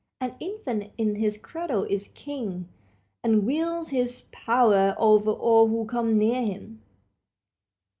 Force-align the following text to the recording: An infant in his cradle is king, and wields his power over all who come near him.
An 0.19 0.33
infant 0.39 0.91
in 0.97 1.13
his 1.17 1.37
cradle 1.37 1.83
is 1.83 2.07
king, 2.07 2.67
and 3.23 3.45
wields 3.45 3.89
his 3.89 4.29
power 4.31 4.95
over 4.97 5.29
all 5.29 5.67
who 5.67 5.85
come 5.85 6.17
near 6.17 6.41
him. 6.41 6.81